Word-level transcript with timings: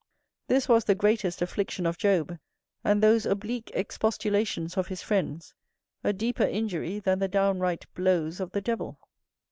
This 0.47 0.67
was 0.67 0.85
the 0.85 0.95
greatest 0.95 1.43
affliction 1.43 1.85
of 1.85 1.95
Job, 1.99 2.39
and 2.83 3.03
those 3.03 3.27
oblique 3.27 3.69
expostulations 3.75 4.75
of 4.75 4.87
his 4.87 5.03
friends 5.03 5.53
a 6.03 6.11
deeper 6.11 6.41
injury 6.41 6.97
than 6.97 7.19
the 7.19 7.27
down 7.27 7.59
right 7.59 7.85
blows 7.93 8.39
of 8.39 8.51
the 8.51 8.61
devil. 8.61 8.97